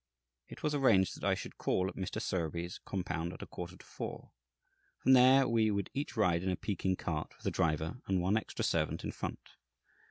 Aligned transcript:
It 0.47 0.63
was 0.63 0.73
arranged 0.73 1.15
that 1.15 1.23
I 1.23 1.35
should 1.35 1.59
call 1.59 1.87
at 1.87 1.95
Mr. 1.95 2.19
Sowerby's 2.19 2.79
compound 2.85 3.33
at 3.33 3.43
a 3.43 3.45
quarter 3.45 3.77
to 3.77 3.85
four. 3.85 4.31
From 4.97 5.13
there 5.13 5.47
we 5.47 5.69
would 5.69 5.91
each 5.93 6.17
ride 6.17 6.41
in 6.41 6.49
a 6.49 6.55
Peking 6.55 6.95
cart 6.95 7.37
with 7.37 7.45
a 7.45 7.51
driver 7.51 8.01
and 8.07 8.19
one 8.19 8.35
extra 8.35 8.65
servant 8.65 9.03
in 9.03 9.11
front. 9.11 9.51